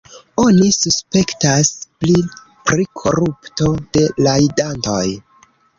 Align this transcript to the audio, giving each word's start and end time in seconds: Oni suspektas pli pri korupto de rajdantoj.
Oni 0.43 0.69
suspektas 0.77 1.69
pli 1.99 2.17
pri 2.71 2.89
korupto 3.03 3.73
de 3.99 4.09
rajdantoj. 4.27 5.03